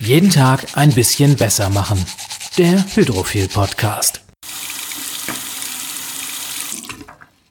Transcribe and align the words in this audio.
Jeden 0.00 0.30
Tag 0.30 0.76
ein 0.76 0.92
bisschen 0.92 1.36
besser 1.36 1.70
machen. 1.70 2.04
Der 2.58 2.84
Hydrophil 2.94 3.48
Podcast. 3.48 4.22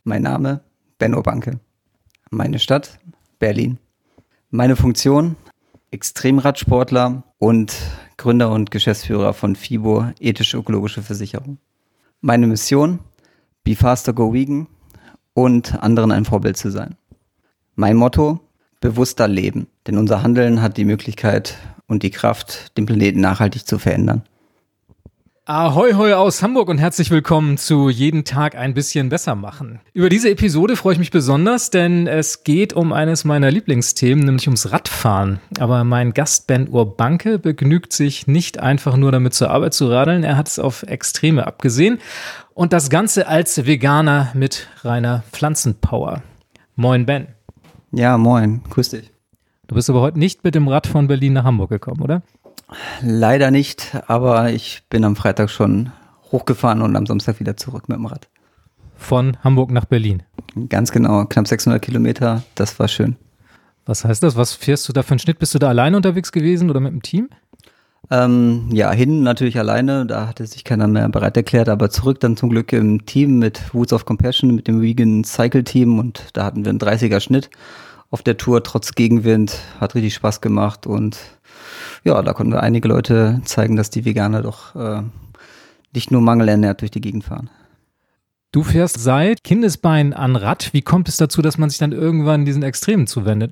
Mein 0.04 0.24
Name 0.24 0.62
Benno 0.98 1.22
Banke. 1.22 1.60
Meine 2.32 2.60
Stadt 2.60 3.00
Berlin. 3.40 3.80
Meine 4.50 4.76
Funktion 4.76 5.36
Extremradsportler 5.92 7.24
und 7.38 7.76
Gründer 8.18 8.52
und 8.52 8.72
Geschäftsführer 8.72 9.34
von 9.34 9.56
FIBO 9.56 10.12
Ethisch-Ökologische 10.20 11.02
Versicherung. 11.02 11.60
Meine 12.20 12.48
Mission 12.48 13.00
Be 13.64 13.76
Faster 13.76 14.12
Go 14.14 14.34
Vegan 14.34 14.68
und 15.34 15.82
anderen 15.82 16.12
ein 16.12 16.26
Vorbild 16.26 16.58
zu 16.58 16.72
sein. 16.72 16.98
Mein 17.76 17.96
Motto 17.96 18.42
bewusster 18.82 19.28
leben, 19.30 19.68
denn 19.88 19.98
unser 19.98 20.24
Handeln 20.24 20.62
hat 20.62 20.76
die 20.78 20.86
Möglichkeit 20.86 21.58
und 21.94 22.04
die 22.04 22.12
Kraft, 22.12 22.78
den 22.78 22.86
Planeten 22.86 23.22
nachhaltig 23.22 23.66
zu 23.66 23.80
verändern. 23.80 24.24
Ahoi 25.46 25.92
hoi 25.94 26.14
aus 26.14 26.42
Hamburg 26.42 26.70
und 26.70 26.78
herzlich 26.78 27.12
willkommen 27.12 27.58
zu 27.58 27.90
Jeden 27.90 28.24
Tag 28.24 28.56
ein 28.56 28.74
bisschen 28.74 29.10
besser 29.10 29.36
machen. 29.36 29.82
Über 29.92 30.08
diese 30.08 30.30
Episode 30.30 30.78
freue 30.78 30.94
ich 30.94 31.00
mich 31.00 31.12
besonders, 31.12 31.70
denn 31.70 32.08
es 32.08 32.46
geht 32.46 32.72
um 32.72 32.94
eines 32.94 33.26
meiner 33.26 33.52
Lieblingsthemen, 33.52 34.24
nämlich 34.24 34.48
ums 34.48 34.72
Radfahren. 34.72 35.42
Aber 35.60 35.84
mein 35.84 36.14
Gast 36.14 36.48
Ben 36.48 36.70
Urbanke 36.70 37.40
begnügt 37.40 37.92
sich 37.92 38.26
nicht 38.26 38.60
einfach 38.60 38.96
nur 38.96 39.12
damit 39.12 39.34
zur 39.34 39.50
Arbeit 39.50 39.74
zu 39.74 39.88
radeln, 39.88 40.24
er 40.24 40.38
hat 40.38 40.48
es 40.48 40.60
auf 40.60 40.84
Extreme 40.84 41.46
abgesehen 41.46 42.00
und 42.54 42.72
das 42.72 42.90
Ganze 42.90 43.28
als 43.28 43.66
Veganer 43.66 44.32
mit 44.34 44.70
reiner 44.84 45.24
Pflanzenpower. 45.34 46.24
Moin 46.78 47.06
Ben. 47.06 47.28
Ja, 47.92 48.18
moin, 48.18 48.62
grüß 48.70 48.92
dich. 48.92 49.13
Du 49.68 49.76
bist 49.76 49.90
aber 49.90 50.02
heute 50.02 50.20
nicht 50.20 50.44
mit 50.44 50.56
dem 50.56 50.68
Rad 50.68 50.88
von 50.88 51.08
Berlin 51.08 51.34
nach 51.34 51.46
Hamburg 51.46 51.70
gekommen, 51.70 52.02
oder? 52.02 52.22
Leider 53.02 53.50
nicht, 53.50 53.96
aber 54.08 54.52
ich 54.52 54.84
bin 54.90 55.06
am 55.06 55.16
Freitag 55.16 55.50
schon 55.50 55.92
hochgefahren 56.32 56.82
und 56.82 56.96
am 56.98 57.06
Samstag 57.06 57.40
wieder 57.40 57.56
zurück 57.56 57.88
mit 57.88 57.98
dem 57.98 58.06
Rad. 58.06 58.28
Von 58.98 59.38
Hamburg 59.42 59.72
nach 59.72 59.86
Berlin? 59.86 60.24
Ganz 60.68 60.92
genau, 60.92 61.26
knapp 61.26 61.48
600 61.48 61.82
Kilometer, 61.82 62.44
das 62.56 62.78
war 62.78 62.90
schön. 62.90 63.16
Was 63.86 64.04
heißt 64.04 64.24
das? 64.24 64.36
Was 64.36 64.54
fährst 64.54 64.88
du 64.90 64.94
da 64.94 65.02
für 65.02 65.12
einen 65.12 65.20
Schnitt? 65.20 65.40
Bist 65.40 65.56
du 65.56 65.60
da 65.60 65.70
alleine 65.70 65.96
unterwegs 65.96 66.32
gewesen 66.32 66.70
oder 66.70 66.82
mit 66.82 66.92
dem 66.92 67.02
Team? 67.02 67.30
Ähm, 68.12 68.68
ja, 68.74 68.92
hin 68.92 69.24
natürlich 69.24 69.58
alleine, 69.58 70.06
da 70.06 70.28
hatte 70.28 70.46
sich 70.46 70.66
keiner 70.66 70.88
mehr 70.88 71.08
bereit 71.08 71.38
erklärt, 71.38 71.70
aber 71.70 71.90
zurück 71.90 72.20
dann 72.20 72.36
zum 72.36 72.50
Glück 72.50 72.74
im 72.74 73.06
Team 73.06 73.40
mit 73.40 73.74
Woods 73.74 73.94
of 73.94 74.06
Compassion, 74.06 74.54
mit 74.56 74.68
dem 74.68 74.82
Vegan 74.82 75.24
Cycle 75.24 75.64
Team 75.64 76.00
und 76.00 76.28
da 76.34 76.44
hatten 76.44 76.66
wir 76.66 76.70
einen 76.70 76.80
30er 76.80 77.22
Schnitt 77.22 77.50
auf 78.14 78.22
der 78.22 78.38
Tour 78.38 78.62
trotz 78.62 78.94
Gegenwind. 78.94 79.56
Hat 79.82 79.96
richtig 79.96 80.14
Spaß 80.14 80.40
gemacht 80.40 80.86
und 80.86 81.18
ja, 82.04 82.22
da 82.22 82.34
konnten 82.34 82.54
wir 82.54 82.62
einige 82.62 82.88
Leute 82.88 83.42
zeigen, 83.44 83.76
dass 83.76 83.90
die 83.90 84.06
Veganer 84.06 84.44
doch 84.44 84.76
äh, 84.76 85.02
nicht 85.94 86.12
nur 86.12 86.22
mangelernährt 86.22 86.82
durch 86.82 86.92
die 86.92 87.02
Gegend 87.02 87.24
fahren. 87.24 87.50
Du 88.52 88.62
fährst 88.62 89.00
seit 89.00 89.44
Kindesbein 89.44 90.14
an 90.14 90.36
Rad. 90.36 90.74
Wie 90.74 90.84
kommt 90.84 91.10
es 91.10 91.18
dazu, 91.18 91.42
dass 91.42 91.58
man 91.58 91.72
sich 91.72 91.80
dann 91.80 91.92
irgendwann 91.92 92.46
diesen 92.46 92.62
Extremen 92.62 93.08
zuwendet? 93.08 93.52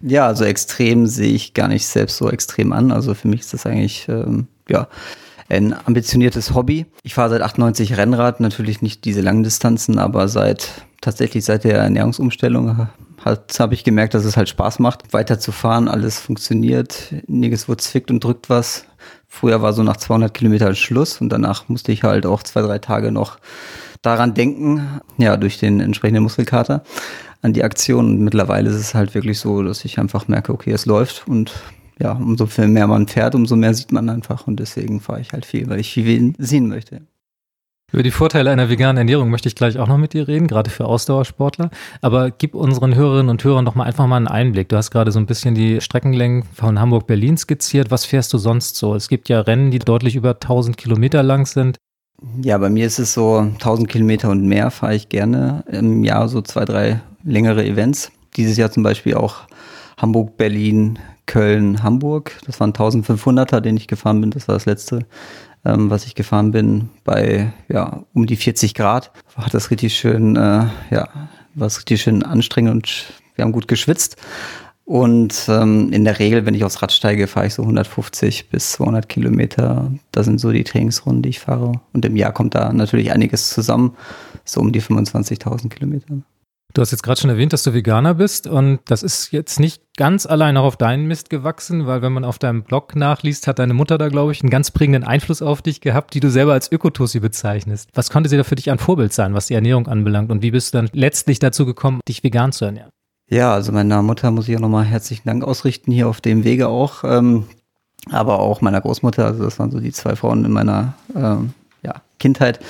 Ja, 0.00 0.28
also 0.28 0.44
extrem 0.44 1.08
sehe 1.08 1.32
ich 1.32 1.54
gar 1.54 1.66
nicht 1.66 1.84
selbst 1.84 2.18
so 2.18 2.30
extrem 2.30 2.72
an. 2.72 2.92
Also 2.92 3.14
für 3.14 3.26
mich 3.26 3.40
ist 3.40 3.52
das 3.52 3.66
eigentlich, 3.66 4.06
ähm, 4.08 4.46
ja, 4.68 4.86
ein 5.48 5.74
ambitioniertes 5.86 6.54
Hobby. 6.54 6.86
Ich 7.02 7.14
fahre 7.14 7.30
seit 7.30 7.42
98 7.42 7.96
Rennrad, 7.96 8.38
natürlich 8.38 8.80
nicht 8.80 9.04
diese 9.04 9.22
langen 9.22 9.42
Distanzen, 9.42 9.98
aber 9.98 10.28
seit 10.28 10.84
tatsächlich 11.00 11.44
seit 11.44 11.64
der 11.64 11.78
Ernährungsumstellung 11.78 12.86
habe 13.58 13.74
ich 13.74 13.84
gemerkt, 13.84 14.14
dass 14.14 14.24
es 14.24 14.36
halt 14.36 14.48
Spaß 14.48 14.78
macht, 14.78 15.12
weiterzufahren. 15.12 15.88
Alles 15.88 16.20
funktioniert, 16.20 17.14
nirgendwo 17.26 17.74
zwickt 17.74 18.10
und 18.10 18.22
drückt 18.22 18.50
was. 18.50 18.84
Früher 19.26 19.62
war 19.62 19.72
so 19.72 19.82
nach 19.82 19.96
200 19.96 20.32
Kilometern 20.32 20.74
Schluss 20.74 21.20
und 21.20 21.28
danach 21.30 21.68
musste 21.68 21.92
ich 21.92 22.02
halt 22.02 22.26
auch 22.26 22.42
zwei, 22.42 22.62
drei 22.62 22.78
Tage 22.78 23.12
noch 23.12 23.38
daran 24.02 24.34
denken, 24.34 25.00
ja, 25.18 25.36
durch 25.36 25.58
den 25.58 25.80
entsprechenden 25.80 26.22
Muskelkater 26.22 26.82
an 27.42 27.52
die 27.52 27.64
Aktion. 27.64 28.06
Und 28.06 28.20
mittlerweile 28.20 28.70
ist 28.70 28.76
es 28.76 28.94
halt 28.94 29.14
wirklich 29.14 29.38
so, 29.38 29.62
dass 29.62 29.84
ich 29.84 29.98
einfach 29.98 30.28
merke, 30.28 30.52
okay, 30.52 30.72
es 30.72 30.86
läuft 30.86 31.28
und 31.28 31.52
ja, 31.98 32.12
umso 32.12 32.46
mehr 32.66 32.86
man 32.86 33.08
fährt, 33.08 33.34
umso 33.34 33.56
mehr 33.56 33.74
sieht 33.74 33.92
man 33.92 34.08
einfach 34.08 34.46
und 34.46 34.60
deswegen 34.60 35.00
fahre 35.00 35.20
ich 35.20 35.32
halt 35.32 35.44
viel, 35.44 35.68
weil 35.68 35.80
ich 35.80 35.92
viel 35.92 36.32
sehen 36.38 36.68
möchte. 36.68 37.02
Über 37.90 38.02
die 38.02 38.10
Vorteile 38.10 38.50
einer 38.50 38.68
veganen 38.68 38.98
Ernährung 38.98 39.30
möchte 39.30 39.48
ich 39.48 39.54
gleich 39.54 39.78
auch 39.78 39.88
noch 39.88 39.96
mit 39.96 40.12
dir 40.12 40.28
reden, 40.28 40.46
gerade 40.46 40.68
für 40.68 40.84
Ausdauersportler. 40.84 41.70
Aber 42.02 42.30
gib 42.30 42.54
unseren 42.54 42.94
Hörerinnen 42.94 43.30
und 43.30 43.42
Hörern 43.42 43.64
doch 43.64 43.74
mal 43.74 43.84
einfach 43.84 44.06
mal 44.06 44.18
einen 44.18 44.28
Einblick. 44.28 44.68
Du 44.68 44.76
hast 44.76 44.90
gerade 44.90 45.10
so 45.10 45.18
ein 45.18 45.24
bisschen 45.24 45.54
die 45.54 45.80
Streckenlängen 45.80 46.42
von 46.52 46.78
Hamburg-Berlin 46.78 47.38
skizziert. 47.38 47.90
Was 47.90 48.04
fährst 48.04 48.30
du 48.34 48.38
sonst 48.38 48.76
so? 48.76 48.94
Es 48.94 49.08
gibt 49.08 49.30
ja 49.30 49.40
Rennen, 49.40 49.70
die 49.70 49.78
deutlich 49.78 50.16
über 50.16 50.32
1000 50.32 50.76
Kilometer 50.76 51.22
lang 51.22 51.46
sind. 51.46 51.78
Ja, 52.42 52.58
bei 52.58 52.68
mir 52.68 52.86
ist 52.86 52.98
es 52.98 53.14
so 53.14 53.38
1000 53.38 53.88
Kilometer 53.88 54.28
und 54.28 54.46
mehr 54.46 54.70
fahre 54.70 54.94
ich 54.94 55.08
gerne 55.08 55.64
im 55.70 56.04
Jahr 56.04 56.28
so 56.28 56.42
zwei, 56.42 56.66
drei 56.66 57.00
längere 57.24 57.64
Events. 57.64 58.12
Dieses 58.36 58.58
Jahr 58.58 58.70
zum 58.70 58.82
Beispiel 58.82 59.14
auch 59.14 59.46
Hamburg, 59.96 60.36
Berlin, 61.28 61.78
Köln, 61.78 61.82
Hamburg. 61.82 62.38
Das 62.46 62.58
waren 62.60 62.72
1500er, 62.72 63.60
den 63.60 63.76
ich 63.76 63.86
gefahren 63.86 64.20
bin. 64.20 64.30
Das 64.30 64.48
war 64.48 64.54
das 64.54 64.66
letzte 64.66 65.06
ähm, 65.64 65.90
was 65.90 66.06
ich 66.06 66.14
gefahren 66.14 66.52
bin, 66.52 66.88
bei 67.04 67.52
ja, 67.68 68.04
um 68.14 68.26
die 68.26 68.36
40 68.36 68.74
Grad. 68.74 69.10
Hat 69.36 69.54
das 69.54 69.70
richtig 69.70 69.94
schön, 69.94 70.36
äh, 70.36 70.66
ja, 70.90 71.08
war 71.54 71.66
es 71.66 71.78
richtig 71.78 72.02
schön 72.02 72.22
anstrengend 72.22 72.72
und 72.72 73.06
wir 73.34 73.44
haben 73.44 73.52
gut 73.52 73.68
geschwitzt. 73.68 74.16
Und 74.84 75.46
ähm, 75.48 75.92
in 75.92 76.04
der 76.04 76.18
Regel, 76.18 76.46
wenn 76.46 76.54
ich 76.54 76.64
aufs 76.64 76.80
Rad 76.80 76.92
steige, 76.92 77.26
fahre 77.26 77.46
ich 77.46 77.54
so 77.54 77.62
150 77.62 78.48
bis 78.48 78.72
200 78.72 79.08
Kilometer. 79.08 79.92
Das 80.12 80.24
sind 80.24 80.40
so 80.40 80.50
die 80.50 80.64
Trainingsrunden, 80.64 81.22
die 81.22 81.28
ich 81.28 81.40
fahre. 81.40 81.80
Und 81.92 82.04
im 82.06 82.16
Jahr 82.16 82.32
kommt 82.32 82.54
da 82.54 82.72
natürlich 82.72 83.12
einiges 83.12 83.50
zusammen, 83.50 83.96
so 84.44 84.60
um 84.60 84.72
die 84.72 84.80
25.000 84.80 85.68
Kilometer. 85.68 86.06
Du 86.74 86.82
hast 86.82 86.90
jetzt 86.90 87.02
gerade 87.02 87.18
schon 87.18 87.30
erwähnt, 87.30 87.54
dass 87.54 87.62
du 87.62 87.72
Veganer 87.72 88.14
bist 88.14 88.46
und 88.46 88.80
das 88.84 89.02
ist 89.02 89.32
jetzt 89.32 89.58
nicht 89.58 89.82
ganz 89.96 90.26
allein 90.26 90.56
auch 90.58 90.64
auf 90.64 90.76
deinen 90.76 91.06
Mist 91.06 91.30
gewachsen, 91.30 91.86
weil 91.86 92.02
wenn 92.02 92.12
man 92.12 92.24
auf 92.24 92.38
deinem 92.38 92.62
Blog 92.62 92.94
nachliest, 92.94 93.46
hat 93.46 93.58
deine 93.58 93.72
Mutter 93.72 93.96
da, 93.96 94.08
glaube 94.08 94.32
ich, 94.32 94.42
einen 94.42 94.50
ganz 94.50 94.70
prägenden 94.70 95.02
Einfluss 95.02 95.40
auf 95.40 95.62
dich 95.62 95.80
gehabt, 95.80 96.12
die 96.12 96.20
du 96.20 96.30
selber 96.30 96.52
als 96.52 96.70
Ökotussi 96.70 97.20
bezeichnest. 97.20 97.88
Was 97.94 98.10
konnte 98.10 98.28
sie 98.28 98.36
da 98.36 98.44
für 98.44 98.54
dich 98.54 98.70
ein 98.70 98.78
Vorbild 98.78 99.14
sein, 99.14 99.32
was 99.32 99.46
die 99.46 99.54
Ernährung 99.54 99.88
anbelangt 99.88 100.30
und 100.30 100.42
wie 100.42 100.50
bist 100.50 100.74
du 100.74 100.78
dann 100.78 100.90
letztlich 100.92 101.38
dazu 101.38 101.64
gekommen, 101.64 102.00
dich 102.06 102.22
vegan 102.22 102.52
zu 102.52 102.66
ernähren? 102.66 102.90
Ja, 103.30 103.54
also 103.54 103.72
meiner 103.72 104.02
Mutter 104.02 104.30
muss 104.30 104.48
ich 104.48 104.56
auch 104.56 104.60
nochmal 104.60 104.84
herzlichen 104.84 105.26
Dank 105.26 105.44
ausrichten, 105.44 105.90
hier 105.90 106.06
auf 106.06 106.20
dem 106.20 106.44
Wege 106.44 106.68
auch, 106.68 107.02
ähm, 107.02 107.46
aber 108.10 108.40
auch 108.40 108.60
meiner 108.60 108.80
Großmutter, 108.80 109.24
also 109.24 109.42
das 109.42 109.58
waren 109.58 109.70
so 109.70 109.80
die 109.80 109.92
zwei 109.92 110.16
Frauen 110.16 110.44
in 110.44 110.52
meiner 110.52 110.94
ähm, 111.16 111.54
ja, 111.82 112.02
Kindheit 112.18 112.60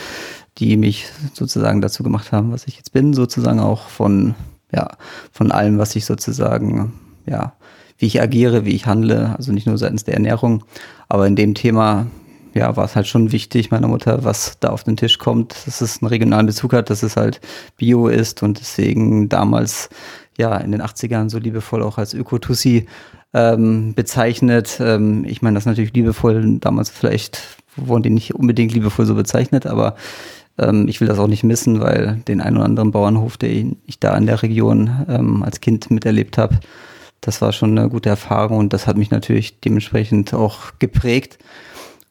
die 0.59 0.77
mich 0.77 1.07
sozusagen 1.33 1.81
dazu 1.81 2.03
gemacht 2.03 2.33
haben, 2.33 2.53
was 2.53 2.67
ich 2.67 2.77
jetzt 2.77 2.93
bin, 2.93 3.15
sozusagen 3.15 3.61
auch 3.61 3.89
von, 3.89 4.35
ja, 4.73 4.91
von 5.33 5.53
allem, 5.53 5.79
was 5.79 5.95
ich 5.97 6.05
sozusagen, 6.05 6.93
ja, 7.27 7.53
wie 7.99 8.07
ich 8.07 8.21
agiere, 8.21 8.65
wie 8.65 8.75
ich 8.75 8.87
handle, 8.87 9.35
also 9.37 9.53
nicht 9.53 9.67
nur 9.67 9.79
seitens 9.79 10.05
der 10.05 10.15
Ernährung, 10.15 10.65
aber 11.09 11.27
in 11.27 11.37
dem 11.37 11.55
Thema, 11.55 12.07
ja, 12.55 12.77
war 12.77 12.85
es 12.85 12.97
halt 12.97 13.07
schon 13.07 13.33
wichtig, 13.33 13.71
meiner 13.71 13.89
Mutter, 13.89 14.25
was 14.25 14.59
da 14.61 14.69
auf 14.69 14.85
den 14.85 14.97
Tisch 14.97 15.19
kommt, 15.19 15.55
dass 15.67 15.81
es 15.81 16.03
einen 16.03 16.09
regionalen 16.09 16.47
Bezug 16.47 16.73
hat, 16.73 16.91
dass 16.91 17.03
es 17.03 17.17
halt 17.17 17.41
Bio 17.77 18.09
ist 18.09 18.43
und 18.43 18.61
deswegen 18.61 19.29
damals, 19.29 19.91
ja, 20.37 20.57
in 20.57 20.73
den 20.73 20.83
80ern 20.83 21.31
so 21.31 21.39
liebevoll 21.39 21.83
auch 21.83 21.99
als 21.99 22.15
Ökotussi 22.15 22.87
ähm, 23.35 23.95
bezeichnet. 23.95 24.79
Ähm, 24.81 25.25
ich 25.25 25.43
meine 25.43 25.57
das 25.57 25.67
natürlich 25.67 25.93
liebevoll, 25.93 26.59
damals 26.61 26.91
vielleicht 26.91 27.41
wurden 27.77 28.03
die 28.03 28.11
nicht 28.11 28.35
unbedingt 28.35 28.73
liebevoll 28.73 29.07
so 29.07 29.15
bezeichnet, 29.15 29.67
aber 29.67 29.95
ähm, 30.59 30.89
ich 30.89 31.01
will 31.01 31.09
das 31.09 31.19
auch 31.19 31.27
nicht 31.27 31.45
missen, 31.45 31.81
weil 31.81 32.23
den 32.29 32.41
einen 32.41 32.57
oder 32.57 32.67
anderen 32.67 32.91
Bauernhof, 32.91 33.37
den 33.37 33.77
ich 33.87 33.99
da 33.99 34.17
in 34.17 34.27
der 34.27 34.43
Region 34.43 35.07
ähm, 35.09 35.43
als 35.43 35.61
Kind 35.61 35.91
miterlebt 35.91 36.39
habe, 36.39 36.59
das 37.21 37.41
war 37.41 37.53
schon 37.53 37.77
eine 37.77 37.89
gute 37.89 38.09
Erfahrung 38.09 38.59
und 38.59 38.73
das 38.73 38.87
hat 38.87 38.97
mich 38.97 39.11
natürlich 39.11 39.61
dementsprechend 39.61 40.35
auch 40.35 40.73
geprägt. 40.79 41.39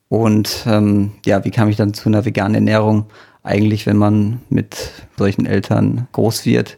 Und 0.10 0.66
ähm, 0.68 1.12
ja, 1.26 1.44
wie 1.44 1.52
kam 1.52 1.70
ich 1.70 1.76
dann 1.76 1.94
zu 1.94 2.10
einer 2.10 2.26
veganen 2.26 2.56
Ernährung? 2.56 3.06
Eigentlich, 3.44 3.86
wenn 3.86 3.98
man 3.98 4.42
mit 4.50 4.92
solchen 5.18 5.46
Eltern 5.46 6.08
groß 6.12 6.46
wird, 6.46 6.78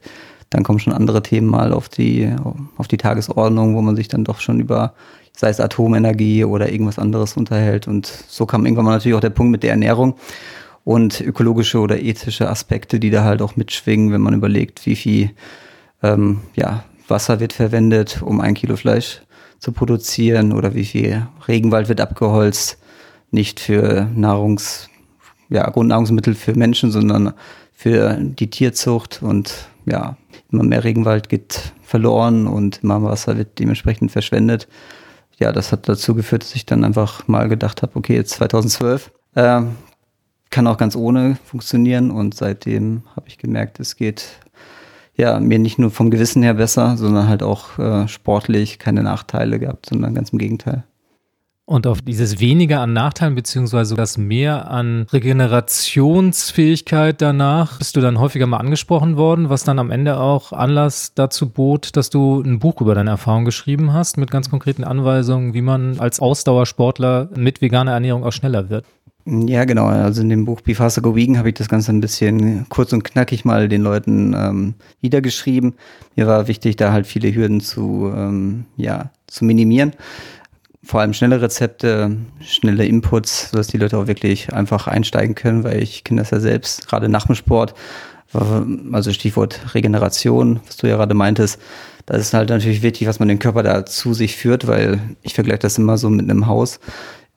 dann 0.49 0.63
kommen 0.63 0.79
schon 0.79 0.93
andere 0.93 1.21
Themen 1.21 1.47
mal 1.47 1.73
auf 1.73 1.89
die, 1.89 2.31
auf 2.77 2.87
die 2.87 2.97
Tagesordnung, 2.97 3.75
wo 3.75 3.81
man 3.81 3.95
sich 3.95 4.07
dann 4.07 4.23
doch 4.23 4.39
schon 4.39 4.59
über, 4.59 4.93
sei 5.35 5.49
es 5.49 5.59
Atomenergie 5.59 6.43
oder 6.43 6.71
irgendwas 6.71 6.99
anderes 6.99 7.37
unterhält. 7.37 7.87
Und 7.87 8.07
so 8.07 8.45
kam 8.45 8.65
irgendwann 8.65 8.85
mal 8.85 8.93
natürlich 8.93 9.15
auch 9.15 9.21
der 9.21 9.29
Punkt 9.29 9.51
mit 9.51 9.63
der 9.63 9.71
Ernährung 9.71 10.15
und 10.89 11.21
ökologische 11.21 11.77
oder 11.77 12.01
ethische 12.01 12.49
Aspekte, 12.49 12.99
die 12.99 13.11
da 13.11 13.23
halt 13.23 13.43
auch 13.43 13.55
mitschwingen, 13.55 14.11
wenn 14.11 14.21
man 14.21 14.33
überlegt, 14.33 14.87
wie 14.87 14.95
viel 14.95 15.29
ähm, 16.01 16.39
ja, 16.55 16.83
Wasser 17.07 17.39
wird 17.39 17.53
verwendet, 17.53 18.23
um 18.23 18.41
ein 18.41 18.55
Kilo 18.55 18.75
Fleisch 18.75 19.21
zu 19.59 19.71
produzieren 19.71 20.51
oder 20.51 20.73
wie 20.73 20.85
viel 20.85 21.27
Regenwald 21.47 21.89
wird 21.89 22.01
abgeholzt, 22.01 22.79
nicht 23.29 23.59
für 23.59 24.09
Nahrungs, 24.15 24.89
ja, 25.49 25.69
Grundnahrungsmittel 25.69 26.33
für 26.33 26.55
Menschen, 26.55 26.89
sondern 26.89 27.33
für 27.71 28.17
die 28.19 28.49
Tierzucht 28.49 29.21
und 29.21 29.69
ja, 29.85 30.17
immer 30.51 30.63
mehr 30.63 30.83
Regenwald 30.83 31.29
geht 31.29 31.71
verloren 31.83 32.47
und 32.47 32.79
immer 32.81 33.03
Wasser 33.03 33.37
wird 33.37 33.59
dementsprechend 33.59 34.11
verschwendet. 34.11 34.67
ja, 35.37 35.51
das 35.51 35.71
hat 35.71 35.87
dazu 35.87 36.15
geführt, 36.15 36.41
dass 36.41 36.55
ich 36.55 36.65
dann 36.65 36.83
einfach 36.83 37.27
mal 37.27 37.47
gedacht 37.47 37.83
habe, 37.83 37.95
okay, 37.95 38.15
jetzt 38.15 38.31
2012 38.31 39.11
äh, 39.35 39.61
kann 40.49 40.67
auch 40.67 40.77
ganz 40.77 40.95
ohne 40.95 41.37
funktionieren 41.45 42.11
und 42.11 42.33
seitdem 42.33 43.03
habe 43.15 43.27
ich 43.27 43.37
gemerkt, 43.37 43.79
es 43.79 43.95
geht 43.95 44.39
ja 45.15 45.39
mir 45.39 45.59
nicht 45.59 45.79
nur 45.79 45.91
vom 45.91 46.09
Gewissen 46.09 46.43
her 46.43 46.55
besser, 46.55 46.97
sondern 46.97 47.27
halt 47.27 47.43
auch 47.43 47.77
äh, 47.77 48.07
sportlich 48.07 48.79
keine 48.79 49.03
Nachteile 49.03 49.59
gehabt, 49.59 49.87
sondern 49.87 50.15
ganz 50.15 50.29
im 50.29 50.39
Gegenteil. 50.39 50.83
Und 51.69 51.85
auf 51.85 52.01
dieses 52.01 52.39
weniger 52.39 52.79
an 52.79 52.93
Nachteilen 52.93 53.35
beziehungsweise 53.35 53.93
das 53.93 54.17
mehr 54.17 54.71
an 54.71 55.05
Regenerationsfähigkeit 55.13 57.21
danach 57.21 57.77
bist 57.77 57.95
du 57.95 58.01
dann 58.01 58.19
häufiger 58.19 58.47
mal 58.47 58.57
angesprochen 58.57 59.17
worden, 59.17 59.49
was 59.49 59.65
dann 59.65 59.77
am 59.77 59.91
Ende 59.91 60.19
auch 60.19 60.51
Anlass 60.51 61.13
dazu 61.13 61.47
bot, 61.47 61.95
dass 61.95 62.09
du 62.09 62.41
ein 62.41 62.57
Buch 62.57 62.81
über 62.81 62.95
deine 62.95 63.11
Erfahrung 63.11 63.45
geschrieben 63.45 63.93
hast 63.93 64.17
mit 64.17 64.31
ganz 64.31 64.49
konkreten 64.49 64.83
Anweisungen, 64.83 65.53
wie 65.53 65.61
man 65.61 65.99
als 65.99 66.19
Ausdauersportler 66.19 67.29
mit 67.35 67.61
veganer 67.61 67.91
Ernährung 67.91 68.23
auch 68.23 68.33
schneller 68.33 68.71
wird. 68.71 68.85
Ja, 69.31 69.65
genau. 69.65 69.85
Also 69.85 70.21
in 70.21 70.29
dem 70.29 70.45
Buch 70.45 70.61
Be 70.61 70.73
Faster 70.73 71.01
Go 71.01 71.15
Vegan 71.15 71.37
habe 71.37 71.49
ich 71.49 71.55
das 71.55 71.69
Ganze 71.69 71.91
ein 71.91 72.01
bisschen 72.01 72.65
kurz 72.69 72.93
und 72.93 73.03
knackig 73.03 73.45
mal 73.45 73.69
den 73.69 73.83
Leuten 73.83 74.33
ähm, 74.35 74.73
niedergeschrieben. 75.01 75.75
Mir 76.15 76.25
war 76.25 76.47
wichtig, 76.47 76.77
da 76.77 76.91
halt 76.91 77.05
viele 77.05 77.33
Hürden 77.33 77.61
zu, 77.61 78.11
ähm, 78.15 78.65
ja, 78.75 79.11
zu 79.27 79.45
minimieren 79.45 79.93
vor 80.81 81.01
allem 81.01 81.13
schnelle 81.13 81.39
Rezepte, 81.39 82.15
schnelle 82.41 82.85
Inputs, 82.85 83.51
sodass 83.51 83.67
die 83.67 83.77
Leute 83.77 83.97
auch 83.97 84.07
wirklich 84.07 84.53
einfach 84.53 84.87
einsteigen 84.87 85.35
können, 85.35 85.63
weil 85.63 85.83
ich 85.83 86.03
kenne 86.03 86.21
das 86.21 86.31
ja 86.31 86.39
selbst, 86.39 86.87
gerade 86.87 87.09
nach 87.09 87.27
dem 87.27 87.35
Sport, 87.35 87.75
also 88.91 89.11
Stichwort 89.11 89.75
Regeneration, 89.75 90.59
was 90.65 90.77
du 90.77 90.87
ja 90.87 90.95
gerade 90.95 91.13
meintest, 91.13 91.59
da 92.05 92.15
ist 92.15 92.33
halt 92.33 92.49
natürlich 92.49 92.81
wichtig, 92.81 93.07
was 93.07 93.19
man 93.19 93.27
den 93.27 93.37
Körper 93.37 93.61
da 93.61 93.85
zu 93.85 94.15
sich 94.15 94.35
führt, 94.35 94.65
weil 94.65 94.99
ich 95.21 95.35
vergleiche 95.35 95.59
das 95.59 95.77
immer 95.77 95.97
so 95.97 96.09
mit 96.09 96.27
einem 96.27 96.47
Haus. 96.47 96.79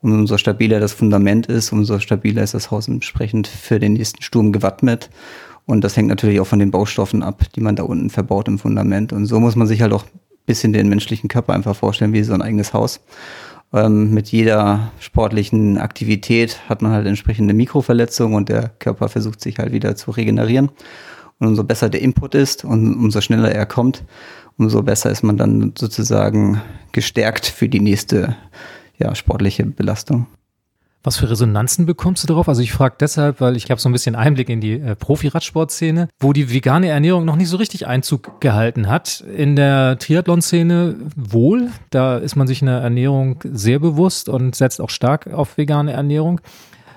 Und 0.03 0.13
umso 0.13 0.37
stabiler 0.37 0.81
das 0.81 0.93
Fundament 0.93 1.47
ist, 1.47 1.73
umso 1.73 1.99
stabiler 2.01 2.43
ist 2.43 2.55
das 2.55 2.71
Haus 2.71 2.89
entsprechend 2.89 3.47
für 3.47 3.79
den 3.79 3.95
nächsten 3.95 4.23
Sturm 4.23 4.53
gewappnet. 4.53 5.11
Und 5.65 5.85
das 5.85 5.97
hängt 5.97 6.09
natürlich 6.09 6.41
auch 6.41 6.47
von 6.47 6.59
den 6.59 6.73
Baustoffen 6.73 7.23
ab, 7.23 7.45
die 7.55 7.61
man 7.61 7.77
da 7.77 7.85
unten 7.85 8.11
verbaut 8.11 8.49
im 8.49 8.59
Fundament. 8.59 9.13
Und 9.13 9.27
so 9.27 9.39
muss 9.39 9.57
man 9.57 9.69
sich 9.69 9.81
halt 9.81 9.93
auch 9.93 10.05
bisschen 10.47 10.73
den 10.73 10.89
menschlichen 10.89 11.29
Körper 11.29 11.53
einfach 11.53 11.77
vorstellen 11.77 12.13
wie 12.13 12.23
so 12.23 12.35
ein 12.35 12.43
eigenes 12.43 12.73
Haus. 12.73 13.01
Ähm, 13.73 14.13
mit 14.13 14.29
jeder 14.29 14.93
sportlichen 14.99 15.79
Aktivität 15.79 16.61
hat 16.69 16.83
man 16.83 16.93
halt 16.93 17.07
entsprechende 17.07 17.55
Mikroverletzungen 17.55 18.37
und 18.37 18.49
der 18.49 18.71
Körper 18.79 19.09
versucht 19.09 19.41
sich 19.41 19.59
halt 19.59 19.73
wieder 19.73 19.97
zu 19.97 20.11
regenerieren. 20.11 20.71
Und 21.39 21.49
umso 21.49 21.65
besser 21.65 21.89
der 21.89 22.03
Input 22.03 22.35
ist 22.35 22.65
und 22.65 22.95
umso 22.95 23.21
schneller 23.21 23.51
er 23.51 23.67
kommt, 23.67 24.05
umso 24.59 24.83
besser 24.83 25.11
ist 25.11 25.23
man 25.23 25.37
dann 25.37 25.73
sozusagen 25.77 26.61
gestärkt 26.93 27.47
für 27.47 27.69
die 27.69 27.81
nächste 27.81 28.37
ja, 28.99 29.15
sportliche 29.15 29.65
Belastung. 29.67 30.27
Was 31.05 31.17
für 31.17 31.29
Resonanzen 31.29 31.85
bekommst 31.85 32.23
du 32.23 32.29
darauf? 32.29 32.49
Also 32.49 32.62
ich 32.62 32.73
frage 32.73 32.94
deshalb, 33.00 33.41
weil 33.41 33.56
ich 33.56 33.69
habe 33.71 33.81
so 33.81 33.89
ein 33.89 33.93
bisschen 33.93 34.15
Einblick 34.15 34.49
in 34.49 34.61
die 34.61 34.75
äh, 34.75 34.94
Profi-Radsportszene, 34.94 36.09
wo 36.21 36.33
die 36.33 36.53
vegane 36.53 36.89
Ernährung 36.89 37.25
noch 37.25 37.35
nicht 37.35 37.49
so 37.49 37.56
richtig 37.56 37.89
Einzug 37.89 38.41
gehalten 38.41 38.89
hat. 38.89 39.21
In 39.21 39.56
der 39.56 39.99
Triathlon-Szene 39.99 40.94
wohl, 41.17 41.71
da 41.91 42.19
ist 42.19 42.37
man 42.37 42.47
sich 42.47 42.61
in 42.62 42.67
der 42.67 42.79
Ernährung 42.79 43.41
sehr 43.43 43.81
bewusst 43.81 44.29
und 44.29 44.55
setzt 44.55 44.81
auch 44.81 44.91
stark 44.91 45.33
auf 45.33 45.59
vegane 45.59 45.93
Ernährung. 45.93 46.41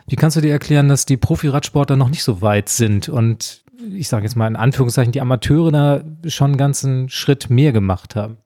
Wie 0.08 0.16
kannst 0.16 0.38
du 0.38 0.42
dir 0.42 0.52
erklären, 0.52 0.88
dass 0.88 1.06
die 1.06 1.18
Profi-Radsportler 1.18 1.96
noch 1.96 2.10
nicht 2.10 2.24
so 2.24 2.44
weit 2.44 2.70
sind 2.70 3.10
und 3.10 3.64
ich 3.92 4.08
sage 4.08 4.26
jetzt 4.26 4.36
mal 4.36 4.48
in 4.48 4.56
Anführungszeichen, 4.56 5.12
die 5.12 5.22
Amateure 5.22 5.72
da 5.72 6.04
schon 6.30 6.52
einen 6.52 6.58
ganzen 6.58 7.10
Schritt 7.10 7.50
mehr 7.50 7.72
gemacht 7.72 8.16
haben? 8.16 8.38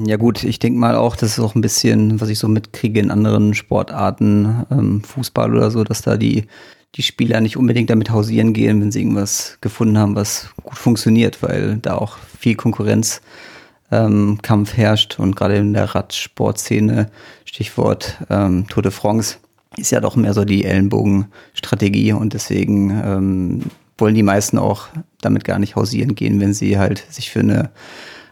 Ja 0.00 0.16
gut, 0.16 0.44
ich 0.44 0.60
denke 0.60 0.78
mal 0.78 0.94
auch, 0.94 1.16
das 1.16 1.32
ist 1.32 1.40
auch 1.40 1.56
ein 1.56 1.60
bisschen, 1.60 2.20
was 2.20 2.28
ich 2.28 2.38
so 2.38 2.46
mitkriege 2.46 3.00
in 3.00 3.10
anderen 3.10 3.52
Sportarten, 3.54 4.64
ähm, 4.70 5.02
Fußball 5.02 5.52
oder 5.52 5.72
so, 5.72 5.82
dass 5.82 6.02
da 6.02 6.16
die, 6.16 6.46
die 6.94 7.02
Spieler 7.02 7.40
nicht 7.40 7.56
unbedingt 7.56 7.90
damit 7.90 8.10
hausieren 8.10 8.52
gehen, 8.52 8.80
wenn 8.80 8.92
sie 8.92 9.00
irgendwas 9.00 9.58
gefunden 9.60 9.98
haben, 9.98 10.14
was 10.14 10.50
gut 10.62 10.78
funktioniert, 10.78 11.42
weil 11.42 11.78
da 11.78 11.96
auch 11.96 12.16
viel 12.38 12.54
Konkurrenzkampf 12.54 13.22
ähm, 13.90 14.66
herrscht. 14.76 15.18
Und 15.18 15.34
gerade 15.34 15.56
in 15.56 15.72
der 15.72 15.92
Radsportszene, 15.92 17.10
Stichwort 17.44 18.18
ähm, 18.30 18.68
Tour 18.68 18.84
de 18.84 18.92
France, 18.92 19.38
ist 19.76 19.90
ja 19.90 20.00
doch 20.00 20.14
mehr 20.14 20.32
so 20.32 20.44
die 20.44 20.64
Ellenbogenstrategie. 20.64 22.12
Und 22.12 22.34
deswegen 22.34 22.90
ähm, 22.90 23.62
wollen 23.98 24.14
die 24.14 24.22
meisten 24.22 24.58
auch 24.58 24.86
damit 25.20 25.44
gar 25.44 25.58
nicht 25.58 25.74
hausieren 25.74 26.14
gehen, 26.14 26.40
wenn 26.40 26.54
sie 26.54 26.78
halt 26.78 27.04
sich 27.10 27.30
für 27.30 27.40
eine 27.40 27.70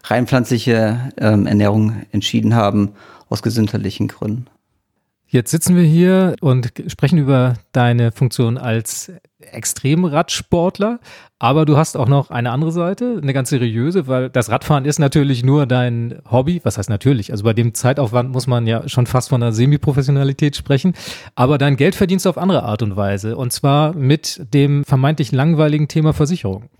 rein 0.06 0.26
pflanzliche 0.26 1.12
ähm, 1.18 1.46
Ernährung 1.46 2.02
entschieden 2.12 2.54
haben, 2.54 2.92
aus 3.28 3.42
gesundheitlichen 3.42 4.08
Gründen. 4.08 4.46
Jetzt 5.28 5.50
sitzen 5.50 5.74
wir 5.74 5.82
hier 5.82 6.36
und 6.40 6.72
sprechen 6.86 7.18
über 7.18 7.54
deine 7.72 8.12
Funktion 8.12 8.58
als 8.58 9.12
Extremradsportler, 9.40 11.00
aber 11.40 11.64
du 11.64 11.76
hast 11.76 11.96
auch 11.96 12.06
noch 12.06 12.30
eine 12.30 12.52
andere 12.52 12.70
Seite, 12.70 13.18
eine 13.20 13.32
ganz 13.32 13.50
seriöse, 13.50 14.06
weil 14.06 14.30
das 14.30 14.50
Radfahren 14.50 14.84
ist 14.84 15.00
natürlich 15.00 15.44
nur 15.44 15.66
dein 15.66 16.20
Hobby. 16.30 16.60
Was 16.62 16.78
heißt 16.78 16.88
natürlich? 16.88 17.32
Also 17.32 17.42
bei 17.42 17.52
dem 17.54 17.74
Zeitaufwand 17.74 18.30
muss 18.30 18.46
man 18.46 18.68
ja 18.68 18.88
schon 18.88 19.06
fast 19.06 19.30
von 19.30 19.42
einer 19.42 19.52
Semi-Professionalität 19.52 20.54
sprechen, 20.54 20.94
aber 21.34 21.58
dein 21.58 21.76
Geld 21.76 21.96
verdienst 21.96 22.24
du 22.24 22.30
auf 22.30 22.38
andere 22.38 22.62
Art 22.62 22.82
und 22.82 22.96
Weise 22.96 23.36
und 23.36 23.52
zwar 23.52 23.94
mit 23.96 24.54
dem 24.54 24.84
vermeintlich 24.84 25.32
langweiligen 25.32 25.88
Thema 25.88 26.12
Versicherung. 26.12 26.70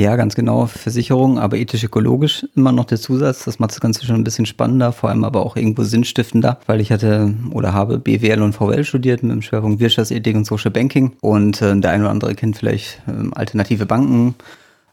Ja, 0.00 0.16
ganz 0.16 0.34
genau. 0.34 0.64
Versicherung, 0.64 1.38
aber 1.38 1.58
ethisch-ökologisch 1.58 2.46
immer 2.56 2.72
noch 2.72 2.86
der 2.86 2.98
Zusatz. 2.98 3.44
Das 3.44 3.58
macht 3.58 3.72
das 3.72 3.80
Ganze 3.80 4.06
schon 4.06 4.14
ein 4.14 4.24
bisschen 4.24 4.46
spannender, 4.46 4.92
vor 4.92 5.10
allem 5.10 5.24
aber 5.24 5.44
auch 5.44 5.56
irgendwo 5.56 5.82
sinnstiftender, 5.82 6.58
weil 6.64 6.80
ich 6.80 6.90
hatte 6.90 7.34
oder 7.50 7.74
habe 7.74 7.98
BWL 7.98 8.40
und 8.40 8.54
VWL 8.54 8.84
studiert 8.84 9.22
mit 9.22 9.32
dem 9.32 9.42
Schwerpunkt 9.42 9.78
Wirtschaftsethik 9.78 10.34
und 10.36 10.46
Social 10.46 10.70
Banking. 10.70 11.12
Und 11.20 11.60
äh, 11.60 11.78
der 11.78 11.90
eine 11.90 12.04
oder 12.04 12.12
andere 12.12 12.34
kennt 12.34 12.56
vielleicht 12.56 13.02
äh, 13.08 13.28
alternative 13.32 13.84
Banken. 13.84 14.36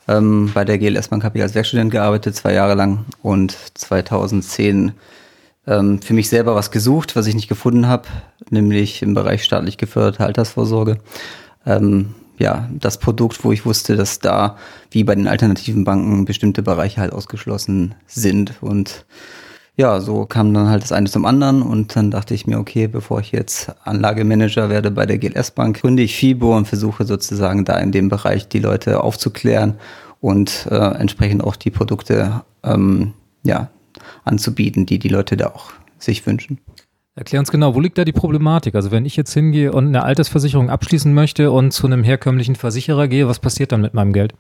Ähm, 0.10 0.52
bei 0.54 0.66
der 0.66 0.78
GLS 0.78 1.08
Bank 1.08 1.24
habe 1.24 1.38
ich 1.38 1.42
als 1.42 1.56
Werkstudent 1.56 1.90
gearbeitet, 1.90 2.36
zwei 2.36 2.52
Jahre 2.52 2.76
lang. 2.76 3.06
Und 3.22 3.58
2010 3.76 4.92
ähm, 5.68 6.02
für 6.02 6.16
mich 6.16 6.28
selber 6.28 6.54
was 6.54 6.70
gesucht, 6.70 7.16
was 7.16 7.28
ich 7.28 7.36
nicht 7.36 7.48
gefunden 7.48 7.88
habe, 7.88 8.10
nämlich 8.50 9.02
im 9.02 9.14
Bereich 9.14 9.46
staatlich 9.46 9.78
geförderte 9.78 10.26
Altersvorsorge. 10.26 10.98
Ähm, 11.66 12.14
ja, 12.38 12.70
das 12.72 13.00
Produkt, 13.00 13.44
wo 13.44 13.52
ich 13.52 13.66
wusste, 13.66 13.96
dass 13.96 14.20
da, 14.20 14.58
wie 14.92 15.04
bei 15.04 15.16
den 15.16 15.28
alternativen 15.28 15.84
Banken, 15.84 16.26
bestimmte 16.26 16.62
Bereiche 16.62 17.02
halt 17.02 17.14
ausgeschlossen 17.14 17.96
sind. 18.06 18.54
Und 18.62 19.06
ja, 19.76 20.02
so 20.02 20.26
kam 20.26 20.54
dann 20.54 20.70
halt 20.70 20.84
das 20.84 20.92
eine 20.92 21.10
zum 21.10 21.26
anderen 21.26 21.62
und 21.62 21.96
dann 21.96 22.12
dachte 22.12 22.34
ich 22.34 22.48
mir, 22.48 22.60
okay, 22.60 22.88
bevor 22.88 23.20
ich 23.20 23.32
jetzt 23.32 23.72
Anlagemanager 23.84 24.70
werde 24.70 24.92
bei 24.92 25.06
der 25.06 25.18
GLS 25.20 25.52
Bank, 25.52 25.82
gründe 25.82 26.04
ich 26.04 26.16
FIBO 26.16 26.58
und 26.58 26.68
versuche 26.68 27.06
sozusagen 27.06 27.64
da 27.66 27.78
in 27.78 27.92
dem 27.92 28.10
Bereich 28.10 28.48
die 28.48 28.60
Leute 28.60 29.04
aufzuklären 29.04 29.76
und 30.20 30.68
äh, 30.72 30.76
entsprechend 30.76 31.44
auch 31.44 31.56
die 31.56 31.70
Produkte 31.70 32.44
ähm, 32.64 33.14
ja, 33.44 33.70
anzubieten, 34.26 34.86
die 34.86 35.00
die 35.00 35.10
Leute 35.10 35.38
da 35.38 35.48
auch 35.48 35.72
sich 36.00 36.26
wünschen. 36.26 36.60
Erklär 37.18 37.40
uns 37.40 37.50
genau, 37.50 37.74
wo 37.74 37.80
liegt 37.80 37.98
da 37.98 38.06
die 38.06 38.12
Problematik? 38.12 38.76
Also 38.76 38.92
wenn 38.92 39.04
ich 39.04 39.16
jetzt 39.16 39.34
hingehe 39.34 39.72
und 39.72 39.88
eine 39.88 40.04
Altersversicherung 40.04 40.70
abschließen 40.70 41.12
möchte 41.12 41.50
und 41.50 41.72
zu 41.72 41.88
einem 41.88 42.04
herkömmlichen 42.04 42.54
Versicherer 42.54 43.08
gehe, 43.08 43.28
was 43.28 43.40
passiert 43.40 43.72
dann 43.72 43.82
mit 43.82 43.96
meinem 43.96 44.14
Geld? 44.14 44.36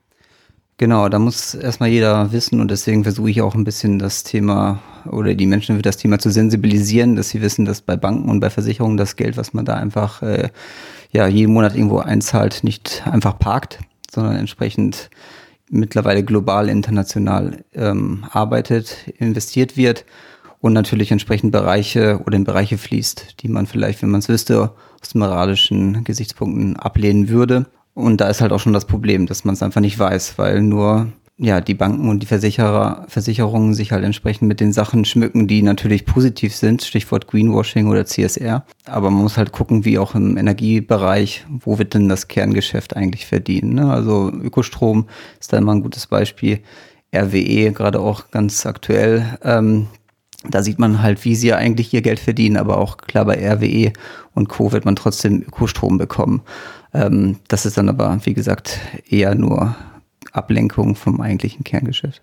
Genau, 0.77 1.09
da 1.09 1.17
muss 1.17 1.55
erstmal 1.55 1.89
jeder 1.89 2.31
wissen 2.31 2.61
und 2.61 2.69
deswegen 2.69 3.01
versuche 3.01 3.31
ich 3.31 3.41
auch 3.41 3.55
ein 3.55 3.63
bisschen 3.63 3.97
das 3.97 4.21
Thema 4.21 4.79
oder 5.09 5.33
die 5.33 5.47
Menschen 5.47 5.75
für 5.75 5.81
das 5.81 5.97
Thema 5.97 6.19
zu 6.19 6.29
sensibilisieren, 6.29 7.15
dass 7.15 7.29
sie 7.29 7.41
wissen, 7.41 7.65
dass 7.65 7.81
bei 7.81 7.95
Banken 7.95 8.29
und 8.29 8.41
bei 8.41 8.51
Versicherungen 8.51 8.95
das 8.97 9.15
Geld, 9.15 9.37
was 9.37 9.55
man 9.55 9.65
da 9.65 9.73
einfach 9.73 10.21
äh, 10.21 10.49
ja 11.11 11.25
jeden 11.25 11.53
Monat 11.53 11.75
irgendwo 11.75 11.97
einzahlt, 11.97 12.63
nicht 12.63 13.01
einfach 13.07 13.39
parkt, 13.39 13.79
sondern 14.11 14.35
entsprechend 14.35 15.09
mittlerweile 15.71 16.23
global, 16.23 16.69
international 16.69 17.63
ähm, 17.73 18.23
arbeitet, 18.29 18.97
investiert 19.17 19.77
wird 19.77 20.05
und 20.67 20.73
natürlich 20.73 21.11
entsprechend 21.11 21.51
Bereiche 21.51 22.21
oder 22.25 22.35
in 22.35 22.43
Bereiche 22.43 22.77
fließt, 22.77 23.41
die 23.41 23.47
man 23.47 23.65
vielleicht, 23.65 24.01
wenn 24.01 24.09
man 24.09 24.19
es 24.19 24.29
wüsste, 24.29 24.71
aus 25.01 25.15
moralischen 25.15 26.03
Gesichtspunkten 26.03 26.75
ablehnen 26.75 27.29
würde. 27.29 27.65
Und 27.93 28.21
da 28.21 28.27
ist 28.27 28.41
halt 28.41 28.51
auch 28.51 28.59
schon 28.59 28.73
das 28.73 28.85
Problem, 28.85 29.25
dass 29.25 29.45
man 29.45 29.53
es 29.53 29.63
einfach 29.63 29.81
nicht 29.81 29.97
weiß, 29.97 30.37
weil 30.37 30.61
nur 30.61 31.07
ja, 31.39 31.61
die 31.61 31.75
Banken 31.75 32.09
und 32.09 32.19
die 32.19 32.25
Versicherer, 32.25 33.05
Versicherungen 33.07 33.75
sich 33.75 33.91
halt 33.91 34.03
entsprechend 34.03 34.47
mit 34.47 34.59
den 34.59 34.73
Sachen 34.73 35.05
schmücken, 35.05 35.47
die 35.47 35.61
natürlich 35.61 36.05
positiv 36.05 36.55
sind, 36.55 36.83
Stichwort 36.83 37.27
Greenwashing 37.27 37.87
oder 37.87 38.05
CSR. 38.05 38.65
Aber 38.85 39.11
man 39.11 39.21
muss 39.21 39.37
halt 39.37 39.51
gucken, 39.51 39.85
wie 39.85 39.99
auch 39.99 40.15
im 40.15 40.35
Energiebereich, 40.35 41.45
wo 41.47 41.77
wird 41.77 41.93
denn 41.93 42.09
das 42.09 42.27
Kerngeschäft 42.27 42.95
eigentlich 42.95 43.27
verdienen. 43.27 43.75
Ne? 43.75 43.91
Also 43.91 44.31
Ökostrom 44.31 45.07
ist 45.39 45.53
da 45.53 45.57
immer 45.59 45.73
ein 45.73 45.83
gutes 45.83 46.07
Beispiel. 46.07 46.59
RWE, 47.15 47.71
gerade 47.71 47.99
auch 47.99 48.31
ganz 48.31 48.65
aktuell, 48.65 49.37
ähm, 49.43 49.87
da 50.43 50.61
sieht 50.61 50.79
man 50.79 51.01
halt, 51.01 51.23
wie 51.25 51.35
sie 51.35 51.47
ja 51.47 51.57
eigentlich 51.57 51.93
ihr 51.93 52.01
Geld 52.01 52.19
verdienen, 52.19 52.57
aber 52.57 52.77
auch 52.77 52.97
klar 52.97 53.25
bei 53.25 53.35
RWE 53.35 53.93
und 54.33 54.49
Co. 54.49 54.71
wird 54.71 54.85
man 54.85 54.95
trotzdem 54.95 55.41
Ökostrom 55.41 55.97
bekommen. 55.97 56.41
Ähm, 56.93 57.37
das 57.47 57.65
ist 57.65 57.77
dann 57.77 57.89
aber, 57.89 58.19
wie 58.23 58.33
gesagt, 58.33 58.79
eher 59.09 59.35
nur 59.35 59.75
Ablenkung 60.31 60.95
vom 60.95 61.21
eigentlichen 61.21 61.63
Kerngeschäft. 61.63 62.21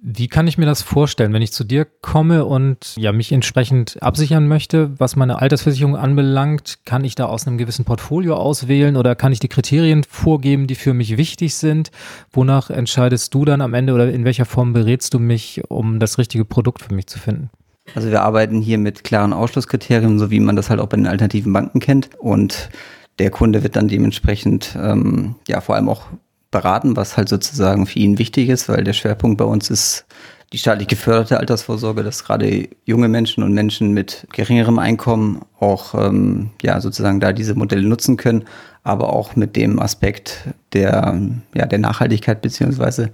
Wie 0.00 0.28
kann 0.28 0.46
ich 0.46 0.58
mir 0.58 0.66
das 0.66 0.82
vorstellen, 0.82 1.32
wenn 1.32 1.42
ich 1.42 1.52
zu 1.52 1.64
dir 1.64 1.84
komme 1.84 2.44
und 2.44 2.94
ja 2.96 3.12
mich 3.12 3.32
entsprechend 3.32 4.00
absichern 4.00 4.46
möchte, 4.46 4.98
was 4.98 5.16
meine 5.16 5.40
Altersversicherung 5.40 5.96
anbelangt? 5.96 6.78
Kann 6.84 7.04
ich 7.04 7.14
da 7.14 7.26
aus 7.26 7.46
einem 7.46 7.58
gewissen 7.58 7.84
Portfolio 7.84 8.36
auswählen 8.36 8.96
oder 8.96 9.16
kann 9.16 9.32
ich 9.32 9.40
die 9.40 9.48
Kriterien 9.48 10.04
vorgeben, 10.04 10.66
die 10.68 10.76
für 10.76 10.94
mich 10.94 11.16
wichtig 11.16 11.56
sind? 11.56 11.90
Wonach 12.30 12.70
entscheidest 12.70 13.34
du 13.34 13.44
dann 13.44 13.60
am 13.60 13.74
Ende 13.74 13.92
oder 13.92 14.10
in 14.10 14.24
welcher 14.24 14.44
Form 14.44 14.72
berätst 14.72 15.14
du 15.14 15.18
mich, 15.18 15.62
um 15.68 15.98
das 15.98 16.18
richtige 16.18 16.44
Produkt 16.44 16.82
für 16.82 16.94
mich 16.94 17.08
zu 17.08 17.18
finden? 17.18 17.50
Also 17.94 18.10
wir 18.10 18.22
arbeiten 18.22 18.60
hier 18.60 18.78
mit 18.78 19.02
klaren 19.02 19.32
Ausschlusskriterien, 19.32 20.18
so 20.18 20.30
wie 20.30 20.40
man 20.40 20.56
das 20.56 20.70
halt 20.70 20.80
auch 20.80 20.88
bei 20.88 20.96
den 20.96 21.06
alternativen 21.06 21.52
Banken 21.52 21.80
kennt. 21.80 22.10
Und 22.18 22.70
der 23.18 23.30
Kunde 23.30 23.62
wird 23.62 23.76
dann 23.76 23.88
dementsprechend 23.88 24.76
ähm, 24.80 25.34
ja 25.48 25.60
vor 25.60 25.74
allem 25.74 25.88
auch 25.88 26.02
beraten, 26.50 26.96
was 26.96 27.16
halt 27.16 27.28
sozusagen 27.28 27.86
für 27.86 27.98
ihn 27.98 28.18
wichtig 28.18 28.48
ist, 28.48 28.68
weil 28.68 28.84
der 28.84 28.92
Schwerpunkt 28.92 29.38
bei 29.38 29.44
uns 29.44 29.70
ist 29.70 30.06
die 30.52 30.58
staatlich 30.58 30.88
geförderte 30.88 31.38
Altersvorsorge, 31.38 32.02
dass 32.02 32.24
gerade 32.24 32.68
junge 32.86 33.08
Menschen 33.08 33.42
und 33.42 33.52
Menschen 33.52 33.92
mit 33.92 34.26
geringerem 34.32 34.78
Einkommen 34.78 35.42
auch 35.60 35.94
ähm, 35.94 36.50
ja 36.62 36.80
sozusagen 36.80 37.20
da 37.20 37.34
diese 37.34 37.54
Modelle 37.54 37.86
nutzen 37.86 38.16
können, 38.16 38.44
aber 38.82 39.12
auch 39.12 39.36
mit 39.36 39.56
dem 39.56 39.78
Aspekt 39.78 40.48
der 40.72 41.20
ja 41.54 41.66
der 41.66 41.78
Nachhaltigkeit 41.78 42.40
beziehungsweise 42.40 43.12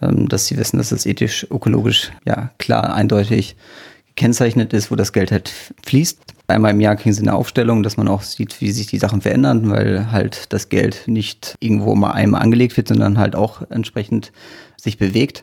ähm, 0.00 0.28
dass 0.28 0.46
sie 0.46 0.56
wissen, 0.56 0.78
dass 0.78 0.92
es 0.92 1.06
ethisch, 1.06 1.46
ökologisch 1.50 2.12
ja 2.24 2.50
klar 2.58 2.94
eindeutig 2.94 3.56
gekennzeichnet 4.06 4.72
ist, 4.72 4.90
wo 4.90 4.96
das 4.96 5.12
Geld 5.12 5.32
halt 5.32 5.52
fließt. 5.84 6.20
Einmal 6.50 6.70
im 6.70 6.80
Jahr 6.80 6.96
kriegen 6.96 7.12
sie 7.12 7.20
eine 7.20 7.34
Aufstellung, 7.34 7.82
dass 7.82 7.98
man 7.98 8.08
auch 8.08 8.22
sieht, 8.22 8.62
wie 8.62 8.72
sich 8.72 8.86
die 8.86 8.98
Sachen 8.98 9.20
verändern, 9.20 9.70
weil 9.70 10.10
halt 10.10 10.50
das 10.54 10.70
Geld 10.70 11.02
nicht 11.06 11.56
irgendwo 11.60 11.94
mal 11.94 12.12
einmal 12.12 12.40
angelegt 12.40 12.74
wird, 12.78 12.88
sondern 12.88 13.18
halt 13.18 13.36
auch 13.36 13.62
entsprechend 13.70 14.32
sich 14.78 14.96
bewegt. 14.96 15.42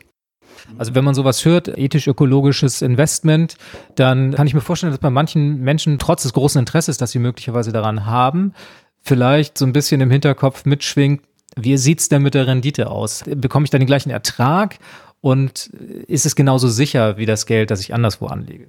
Also 0.78 0.96
wenn 0.96 1.04
man 1.04 1.14
sowas 1.14 1.44
hört, 1.44 1.68
ethisch-ökologisches 1.68 2.82
Investment, 2.82 3.56
dann 3.94 4.34
kann 4.34 4.48
ich 4.48 4.54
mir 4.54 4.60
vorstellen, 4.60 4.90
dass 4.90 4.98
bei 4.98 5.10
manchen 5.10 5.60
Menschen 5.60 6.00
trotz 6.00 6.24
des 6.24 6.32
großen 6.32 6.58
Interesses, 6.58 6.98
das 6.98 7.12
sie 7.12 7.20
möglicherweise 7.20 7.70
daran 7.70 8.06
haben, 8.06 8.52
vielleicht 9.00 9.58
so 9.58 9.64
ein 9.64 9.72
bisschen 9.72 10.00
im 10.00 10.10
Hinterkopf 10.10 10.64
mitschwingt, 10.64 11.22
wie 11.54 11.76
sieht's 11.76 12.08
denn 12.08 12.22
mit 12.22 12.34
der 12.34 12.48
Rendite 12.48 12.90
aus? 12.90 13.22
Bekomme 13.26 13.64
ich 13.64 13.70
dann 13.70 13.80
den 13.80 13.86
gleichen 13.86 14.10
Ertrag 14.10 14.78
und 15.20 15.66
ist 16.08 16.26
es 16.26 16.34
genauso 16.34 16.66
sicher 16.68 17.16
wie 17.16 17.26
das 17.26 17.46
Geld, 17.46 17.70
das 17.70 17.80
ich 17.80 17.94
anderswo 17.94 18.26
anlege? 18.26 18.66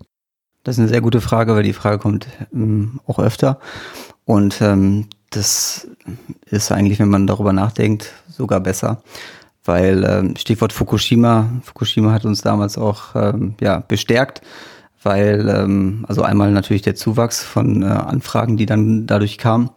Das 0.67 0.75
ist 0.75 0.79
eine 0.79 0.89
sehr 0.89 0.99
gute 0.99 1.21
Frage, 1.21 1.55
weil 1.55 1.63
die 1.63 1.71
Frage 1.71 1.97
kommt 1.97 2.27
ähm, 2.53 2.99
auch 3.07 3.19
öfter. 3.19 3.57
Und 4.25 4.61
ähm, 4.61 5.07
das 5.29 5.87
ist 6.45 6.73
eigentlich, 6.73 6.99
wenn 6.99 7.07
man 7.07 7.25
darüber 7.25 7.53
nachdenkt, 7.53 8.11
sogar 8.27 8.59
besser. 8.59 9.01
Weil 9.63 10.03
ähm, 10.03 10.35
Stichwort 10.35 10.73
Fukushima, 10.73 11.49
Fukushima 11.63 12.11
hat 12.11 12.25
uns 12.25 12.41
damals 12.41 12.77
auch 12.77 13.15
ähm, 13.15 13.55
ja, 13.61 13.79
bestärkt, 13.79 14.41
weil 15.03 15.47
ähm, 15.47 16.03
also 16.09 16.23
einmal 16.23 16.51
natürlich 16.51 16.81
der 16.81 16.95
Zuwachs 16.95 17.41
von 17.41 17.81
äh, 17.81 17.85
Anfragen, 17.85 18.57
die 18.57 18.65
dann 18.65 19.07
dadurch 19.07 19.37
kamen, 19.37 19.69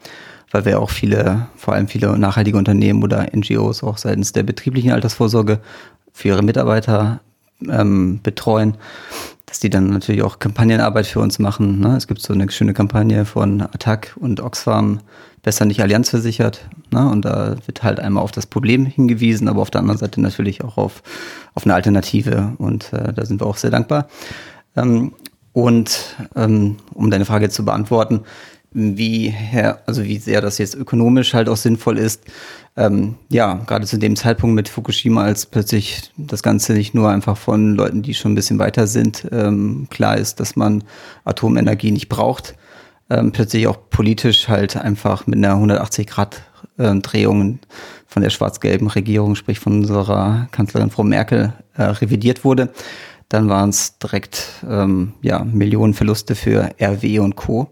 weil 0.51 0.65
wir 0.65 0.81
auch 0.81 0.91
viele, 0.91 1.47
vor 1.55 1.75
allem 1.75 1.87
viele 1.87 2.19
nachhaltige 2.19 2.59
Unternehmen 2.59 3.05
oder 3.05 3.29
NGOs 3.33 3.85
auch 3.85 3.97
seitens 3.97 4.33
der 4.33 4.43
betrieblichen 4.43 4.91
Altersvorsorge 4.91 5.61
für 6.13 6.27
ihre 6.27 6.43
Mitarbeiter 6.43 7.21
ähm, 7.69 8.19
betreuen, 8.25 8.77
dass 9.50 9.59
die 9.59 9.69
dann 9.69 9.90
natürlich 9.90 10.23
auch 10.23 10.38
Kampagnenarbeit 10.38 11.09
für 11.09 11.19
uns 11.19 11.40
machen. 11.40 11.80
Ne? 11.80 11.97
Es 11.97 12.07
gibt 12.07 12.23
so 12.23 12.33
eine 12.33 12.49
schöne 12.52 12.73
Kampagne 12.73 13.25
von 13.25 13.61
Attac 13.61 14.16
und 14.21 14.40
Oxfam, 14.40 15.00
besser 15.42 15.64
nicht 15.64 15.83
Allianz 15.83 16.11
versichert. 16.11 16.69
Ne? 16.92 17.11
Und 17.11 17.25
da 17.25 17.57
wird 17.66 17.83
halt 17.83 17.99
einmal 17.99 18.23
auf 18.23 18.30
das 18.30 18.47
Problem 18.47 18.87
hingewiesen, 18.87 19.49
aber 19.49 19.61
auf 19.61 19.71
der 19.71 19.80
anderen 19.80 19.99
Seite 19.99 20.21
natürlich 20.21 20.62
auch 20.62 20.76
auf, 20.76 21.02
auf 21.54 21.64
eine 21.64 21.75
Alternative. 21.75 22.52
Und 22.59 22.92
äh, 22.92 23.12
da 23.12 23.26
sind 23.26 23.40
wir 23.40 23.47
auch 23.47 23.57
sehr 23.57 23.73
dankbar. 23.73 24.07
Ähm, 24.76 25.14
und 25.52 26.16
ähm, 26.37 26.76
um 26.95 27.11
deine 27.11 27.25
Frage 27.25 27.49
zu 27.49 27.64
beantworten, 27.64 28.21
wie 28.73 29.29
her, 29.29 29.81
also 29.87 30.05
wie 30.05 30.19
sehr 30.19 30.41
das 30.41 30.59
jetzt 30.59 30.75
ökonomisch 30.75 31.35
halt 31.35 31.49
auch 31.49 31.57
sinnvoll 31.57 31.99
ist. 31.99 32.23
Ähm, 32.77 33.17
ja, 33.29 33.55
gerade 33.67 33.87
zu 33.87 33.99
dem 33.99 34.15
Zeitpunkt 34.15 34.55
mit 34.55 34.69
Fukushima, 34.69 35.25
als 35.25 35.47
plötzlich 35.47 36.12
das 36.17 36.43
Ganze 36.43 36.75
nicht 36.75 36.95
nur 36.95 37.11
einfach 37.11 37.37
von 37.37 37.75
Leuten, 37.75 38.03
die 38.03 38.15
schon 38.15 38.33
ein 38.33 38.37
bisschen 38.37 38.61
weiter 38.61 38.87
sind, 38.87 39.27
ähm, 39.33 39.89
klar 39.91 40.17
ist, 40.17 40.39
dass 40.39 40.55
man 40.55 40.85
Atomenergie 41.25 41.91
nicht 41.91 42.09
braucht, 42.09 42.55
ähm, 43.11 43.33
plötzlich 43.33 43.67
auch 43.67 43.79
politisch 43.91 44.49
halt 44.49 44.77
einfach 44.77 45.27
mit 45.27 45.39
einer 45.39 45.55
180 45.55 46.07
Grad 46.07 46.43
äh, 46.79 46.95
Drehung 46.97 47.59
von 48.07 48.23
der 48.23 48.31
schwarz-gelben 48.31 48.87
Regierung, 48.87 49.35
sprich 49.35 49.59
von 49.59 49.81
unserer 49.81 50.49
Kanzlerin 50.53 50.91
Frau 50.91 51.03
Merkel, 51.03 51.53
äh, 51.77 51.83
revidiert 51.83 52.45
wurde. 52.45 52.71
Dann 53.29 53.49
waren 53.49 53.71
es 53.71 53.99
direkt 53.99 54.65
ähm, 54.69 55.15
ja, 55.23 55.45
Millionen 55.45 55.95
Verluste 55.95 56.37
für 56.37 56.71
RW 56.81 57.19
und 57.19 57.35
Co 57.35 57.71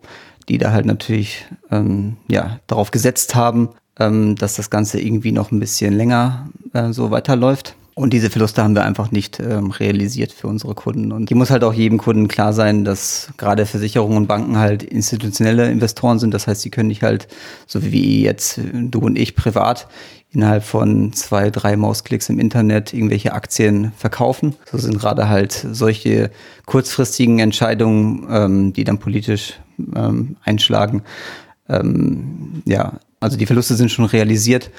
die 0.48 0.58
da 0.58 0.72
halt 0.72 0.86
natürlich 0.86 1.46
ähm, 1.70 2.16
ja, 2.28 2.60
darauf 2.66 2.90
gesetzt 2.90 3.34
haben, 3.34 3.70
ähm, 3.98 4.36
dass 4.36 4.56
das 4.56 4.70
Ganze 4.70 5.00
irgendwie 5.00 5.32
noch 5.32 5.50
ein 5.50 5.60
bisschen 5.60 5.94
länger 5.94 6.48
äh, 6.72 6.92
so 6.92 7.10
weiterläuft. 7.10 7.74
Und 7.94 8.12
diese 8.12 8.30
Verluste 8.30 8.62
haben 8.62 8.76
wir 8.76 8.84
einfach 8.84 9.10
nicht 9.10 9.40
ähm, 9.40 9.72
realisiert 9.72 10.30
für 10.30 10.46
unsere 10.46 10.76
Kunden. 10.76 11.10
Und 11.10 11.30
die 11.30 11.34
muss 11.34 11.50
halt 11.50 11.64
auch 11.64 11.72
jedem 11.72 11.98
Kunden 11.98 12.28
klar 12.28 12.52
sein, 12.52 12.84
dass 12.84 13.30
gerade 13.38 13.66
Versicherungen 13.66 14.16
und 14.16 14.26
Banken 14.28 14.56
halt 14.56 14.84
institutionelle 14.84 15.68
Investoren 15.68 16.20
sind. 16.20 16.32
Das 16.32 16.46
heißt, 16.46 16.60
sie 16.60 16.70
können 16.70 16.86
nicht 16.86 17.02
halt, 17.02 17.26
so 17.66 17.82
wie 17.82 18.22
jetzt 18.22 18.60
du 18.72 19.00
und 19.00 19.18
ich 19.18 19.34
privat, 19.34 19.88
innerhalb 20.30 20.62
von 20.62 21.12
zwei, 21.12 21.50
drei 21.50 21.76
Mausklicks 21.76 22.28
im 22.28 22.38
Internet 22.38 22.94
irgendwelche 22.94 23.32
Aktien 23.32 23.90
verkaufen. 23.96 24.54
So 24.70 24.78
sind 24.78 25.00
gerade 25.00 25.28
halt 25.28 25.66
solche 25.72 26.30
kurzfristigen 26.66 27.40
Entscheidungen, 27.40 28.28
ähm, 28.30 28.72
die 28.74 28.84
dann 28.84 28.98
politisch 28.98 29.54
ähm, 29.94 30.36
einschlagen. 30.44 31.02
Ähm, 31.68 32.62
ja, 32.64 32.94
also 33.20 33.36
die 33.36 33.46
Verluste 33.46 33.74
sind 33.74 33.90
schon 33.90 34.04
realisiert, 34.04 34.70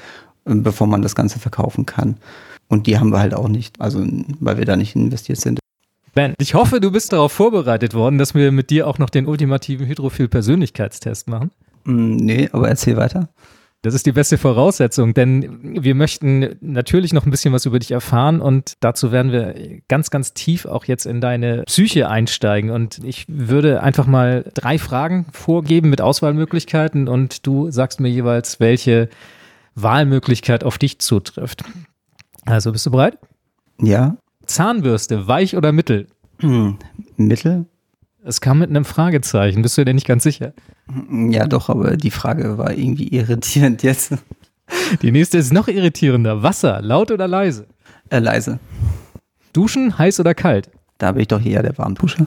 äh, 0.44 0.54
bevor 0.54 0.86
man 0.86 1.02
das 1.02 1.14
Ganze 1.14 1.38
verkaufen 1.38 1.86
kann. 1.86 2.16
Und 2.68 2.86
die 2.86 2.98
haben 2.98 3.10
wir 3.10 3.18
halt 3.18 3.34
auch 3.34 3.48
nicht, 3.48 3.80
also 3.80 4.04
weil 4.38 4.58
wir 4.58 4.64
da 4.64 4.76
nicht 4.76 4.94
investiert 4.94 5.40
sind. 5.40 5.58
Ben, 6.14 6.34
ich 6.38 6.54
hoffe, 6.54 6.80
du 6.80 6.90
bist 6.90 7.12
darauf 7.12 7.32
vorbereitet 7.32 7.94
worden, 7.94 8.18
dass 8.18 8.34
wir 8.34 8.50
mit 8.50 8.70
dir 8.70 8.86
auch 8.86 8.98
noch 8.98 9.10
den 9.10 9.26
ultimativen 9.26 9.86
Hydrophil-Persönlichkeitstest 9.86 11.28
machen. 11.28 11.50
Mm, 11.84 12.16
nee, 12.16 12.48
aber 12.52 12.68
erzähl 12.68 12.96
weiter. 12.96 13.28
Das 13.82 13.94
ist 13.94 14.04
die 14.04 14.12
beste 14.12 14.36
Voraussetzung, 14.36 15.14
denn 15.14 15.82
wir 15.82 15.94
möchten 15.94 16.56
natürlich 16.60 17.14
noch 17.14 17.24
ein 17.24 17.30
bisschen 17.30 17.54
was 17.54 17.64
über 17.64 17.78
dich 17.78 17.92
erfahren 17.92 18.42
und 18.42 18.74
dazu 18.80 19.10
werden 19.10 19.32
wir 19.32 19.54
ganz, 19.88 20.10
ganz 20.10 20.34
tief 20.34 20.66
auch 20.66 20.84
jetzt 20.84 21.06
in 21.06 21.22
deine 21.22 21.62
Psyche 21.62 22.06
einsteigen. 22.08 22.70
Und 22.70 23.02
ich 23.02 23.24
würde 23.26 23.82
einfach 23.82 24.06
mal 24.06 24.44
drei 24.52 24.76
Fragen 24.76 25.24
vorgeben 25.32 25.88
mit 25.88 26.02
Auswahlmöglichkeiten 26.02 27.08
und 27.08 27.46
du 27.46 27.70
sagst 27.70 28.00
mir 28.00 28.10
jeweils, 28.10 28.60
welche 28.60 29.08
Wahlmöglichkeit 29.74 30.62
auf 30.62 30.76
dich 30.76 30.98
zutrifft. 30.98 31.64
Also 32.44 32.72
bist 32.72 32.84
du 32.84 32.90
bereit? 32.90 33.18
Ja. 33.80 34.16
Zahnbürste, 34.44 35.26
weich 35.26 35.56
oder 35.56 35.72
mittel? 35.72 36.06
Hm, 36.40 36.78
mittel? 37.16 37.64
Es 38.24 38.40
kam 38.40 38.58
mit 38.58 38.70
einem 38.70 38.84
Fragezeichen. 38.84 39.62
Bist 39.62 39.78
du 39.78 39.84
dir 39.84 39.94
nicht 39.94 40.06
ganz 40.06 40.24
sicher? 40.24 40.52
Ja, 41.10 41.46
doch, 41.46 41.68
aber 41.68 41.96
die 41.96 42.10
Frage 42.10 42.58
war 42.58 42.72
irgendwie 42.72 43.08
irritierend 43.08 43.82
jetzt. 43.82 44.14
Die 45.02 45.10
nächste 45.10 45.38
ist 45.38 45.52
noch 45.52 45.68
irritierender. 45.68 46.42
Wasser, 46.42 46.80
laut 46.82 47.10
oder 47.10 47.26
leise? 47.26 47.66
Äh, 48.10 48.18
leise. 48.18 48.58
Duschen, 49.52 49.98
heiß 49.98 50.20
oder 50.20 50.34
kalt? 50.34 50.70
Da 50.98 51.12
bin 51.12 51.22
ich 51.22 51.28
doch 51.28 51.44
eher 51.44 51.62
der 51.62 51.76
Warmduscher. 51.78 52.26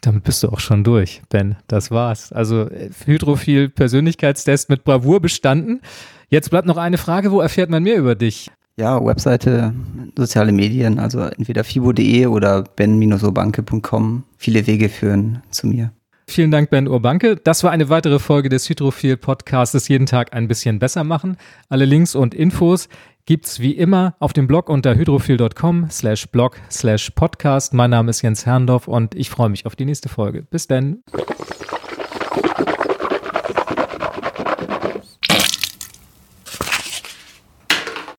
Damit 0.00 0.24
bist 0.24 0.42
du 0.42 0.48
auch 0.48 0.60
schon 0.60 0.84
durch, 0.84 1.22
Ben. 1.28 1.56
Das 1.68 1.90
war's. 1.90 2.32
Also 2.32 2.68
Hydrophil 3.04 3.68
Persönlichkeitstest 3.68 4.68
mit 4.68 4.84
Bravour 4.84 5.20
bestanden. 5.20 5.80
Jetzt 6.28 6.50
bleibt 6.50 6.66
noch 6.66 6.76
eine 6.76 6.98
Frage, 6.98 7.30
wo 7.30 7.40
erfährt 7.40 7.70
man 7.70 7.82
mehr 7.82 7.96
über 7.96 8.14
dich? 8.14 8.50
Ja, 8.78 9.02
Webseite, 9.02 9.72
soziale 10.16 10.52
Medien, 10.52 10.98
also 10.98 11.20
entweder 11.20 11.64
fibo.de 11.64 12.26
oder 12.26 12.62
ben-urbanke.com. 12.62 14.24
Viele 14.36 14.66
Wege 14.66 14.90
führen 14.90 15.42
zu 15.50 15.66
mir. 15.66 15.92
Vielen 16.28 16.50
Dank, 16.50 16.70
Ben 16.70 16.88
Urbanke. 16.88 17.36
Das 17.36 17.64
war 17.64 17.70
eine 17.70 17.88
weitere 17.88 18.18
Folge 18.18 18.48
des 18.48 18.68
Hydrophil 18.68 19.16
Podcasts 19.16 19.88
Jeden 19.88 20.06
Tag 20.06 20.34
ein 20.34 20.48
bisschen 20.48 20.78
besser 20.78 21.04
machen. 21.04 21.38
Alle 21.68 21.84
Links 21.84 22.14
und 22.14 22.34
Infos 22.34 22.88
gibt's 23.26 23.60
wie 23.60 23.72
immer 23.72 24.14
auf 24.18 24.32
dem 24.32 24.46
Blog 24.46 24.68
unter 24.68 24.94
hydrophil.com 24.94 25.88
slash 25.88 26.26
blog 26.26 26.60
slash 26.70 27.10
podcast. 27.10 27.72
Mein 27.72 27.90
Name 27.90 28.10
ist 28.10 28.22
Jens 28.22 28.44
Herrndorf 28.44 28.88
und 28.88 29.14
ich 29.14 29.30
freue 29.30 29.48
mich 29.48 29.66
auf 29.66 29.76
die 29.76 29.84
nächste 29.84 30.08
Folge. 30.08 30.42
Bis 30.42 30.66
dann. 30.66 31.02